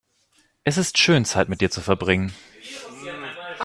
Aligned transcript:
Es 0.63 0.77
ist 0.77 0.97
schön, 0.97 1.25
Zeit 1.25 1.47
mit 1.47 1.61
dir 1.61 1.69
zu 1.69 1.79
verbringen. 1.79 2.33